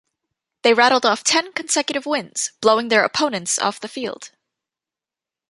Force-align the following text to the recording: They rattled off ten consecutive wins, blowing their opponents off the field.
They 0.63 0.73
rattled 0.73 1.05
off 1.05 1.23
ten 1.23 1.53
consecutive 1.53 2.07
wins, 2.07 2.53
blowing 2.59 2.87
their 2.87 3.03
opponents 3.03 3.59
off 3.59 3.79
the 3.79 3.87
field. 3.87 4.31